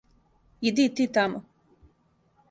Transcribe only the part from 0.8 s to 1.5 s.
и ти тамо.